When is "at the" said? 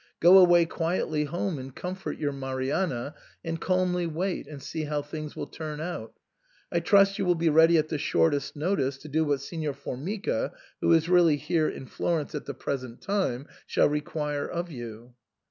7.77-7.99, 12.33-12.55